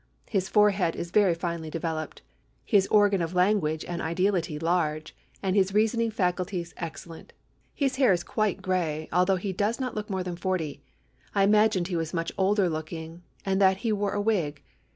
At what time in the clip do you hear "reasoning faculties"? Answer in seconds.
5.75-6.73